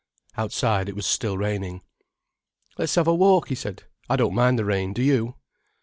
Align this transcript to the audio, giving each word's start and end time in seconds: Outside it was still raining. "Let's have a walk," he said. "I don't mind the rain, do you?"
Outside 0.35 0.89
it 0.89 0.95
was 0.95 1.05
still 1.05 1.37
raining. 1.37 1.81
"Let's 2.75 2.95
have 2.95 3.05
a 3.07 3.13
walk," 3.13 3.49
he 3.49 3.53
said. 3.53 3.83
"I 4.09 4.15
don't 4.15 4.33
mind 4.33 4.57
the 4.57 4.65
rain, 4.65 4.93
do 4.93 5.03
you?" 5.03 5.35